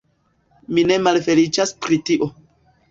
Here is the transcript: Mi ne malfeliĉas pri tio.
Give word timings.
Mi 0.77 0.85
ne 0.93 0.97
malfeliĉas 1.09 1.77
pri 1.85 2.03
tio. 2.11 2.35